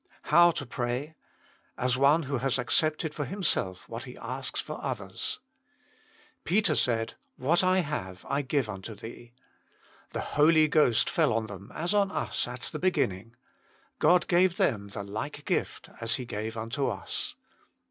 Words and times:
HOW 0.33 0.49
TO 0.49 0.65
PKAY. 0.65 1.13
3^s 1.77 2.21
ne 2.21 2.25
toho 2.25 2.39
Ijas 2.39 2.65
3^crepteiJ 2.73 3.13
f0r 3.13 3.27
ffimself 3.27 3.85
inhat 3.87 4.03
he 4.05 4.17
<Ashs 4.17 4.59
for 4.59 4.79
(Oiljrrs 4.79 5.37
"Peter 6.43 6.73
said, 6.73 7.13
What 7.35 7.63
I 7.63 7.81
have, 7.81 8.25
I 8.27 8.41
give 8.41 8.67
unto 8.67 8.95
thee.... 8.95 9.31
The 10.13 10.21
Holy 10.41 10.67
Ghost 10.67 11.07
fell 11.07 11.31
on 11.31 11.45
them, 11.45 11.71
as 11.75 11.93
on 11.93 12.09
us 12.09 12.47
at 12.47 12.61
the 12.61 12.79
beginning.... 12.79 13.35
God 13.99 14.25
gave 14.27 14.57
them 14.57 14.87
the 14.87 15.03
like 15.03 15.45
gift, 15.45 15.87
as 16.01 16.15
He 16.15 16.25
gave 16.25 16.57
unto 16.57 16.87
us." 16.87 17.35